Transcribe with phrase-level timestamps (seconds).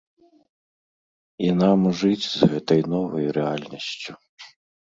[1.49, 4.21] І нам жыць з гэтай новай рэальнасцю.